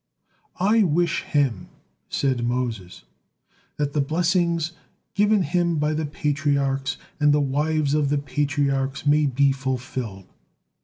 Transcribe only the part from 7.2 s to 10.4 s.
the wives of the Patriarchs may be fulfilled."